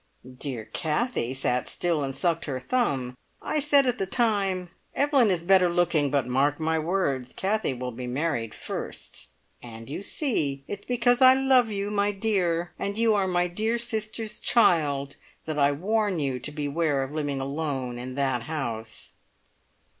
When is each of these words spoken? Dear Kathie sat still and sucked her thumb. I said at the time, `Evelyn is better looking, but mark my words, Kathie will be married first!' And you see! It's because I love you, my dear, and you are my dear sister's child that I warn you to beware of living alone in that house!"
Dear 0.35 0.65
Kathie 0.65 1.31
sat 1.35 1.69
still 1.69 2.01
and 2.01 2.15
sucked 2.15 2.45
her 2.45 2.59
thumb. 2.59 3.15
I 3.39 3.59
said 3.59 3.85
at 3.85 3.99
the 3.99 4.07
time, 4.07 4.71
`Evelyn 4.97 5.29
is 5.29 5.43
better 5.43 5.69
looking, 5.69 6.09
but 6.09 6.25
mark 6.25 6.59
my 6.59 6.79
words, 6.79 7.33
Kathie 7.33 7.75
will 7.75 7.91
be 7.91 8.07
married 8.07 8.55
first!' 8.55 9.27
And 9.61 9.91
you 9.91 10.01
see! 10.01 10.63
It's 10.67 10.85
because 10.85 11.21
I 11.21 11.35
love 11.35 11.69
you, 11.69 11.91
my 11.91 12.11
dear, 12.11 12.71
and 12.79 12.97
you 12.97 13.13
are 13.13 13.27
my 13.27 13.45
dear 13.45 13.77
sister's 13.77 14.39
child 14.39 15.17
that 15.45 15.59
I 15.59 15.71
warn 15.71 16.17
you 16.17 16.39
to 16.39 16.51
beware 16.51 17.03
of 17.03 17.11
living 17.11 17.39
alone 17.39 17.99
in 17.99 18.15
that 18.15 18.41
house!" 18.41 19.13